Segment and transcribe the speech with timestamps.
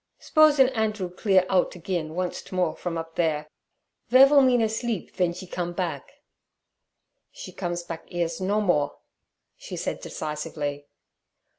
[0.19, 3.47] 'S'posin' Andrew clear oudt agen oncet more from up there,
[4.09, 6.23] vere vill Mina sleeb ven she come back?'
[7.31, 8.97] 'She comes back 'eres no more'
[9.57, 10.87] she said decisively.